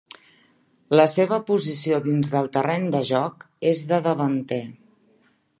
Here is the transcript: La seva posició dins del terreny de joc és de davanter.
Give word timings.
La 0.99 1.05
seva 1.15 1.37
posició 1.49 2.01
dins 2.09 2.33
del 2.37 2.51
terreny 2.57 2.89
de 2.97 3.05
joc 3.13 3.47
és 3.75 3.85
de 3.93 4.03
davanter. 4.11 4.63